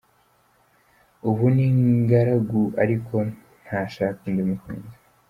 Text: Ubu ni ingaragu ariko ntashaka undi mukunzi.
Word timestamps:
Ubu 1.29 1.45
ni 1.55 1.63
ingaragu 1.69 2.61
ariko 2.83 3.15
ntashaka 3.63 4.19
undi 4.27 4.41
mukunzi. 4.49 4.95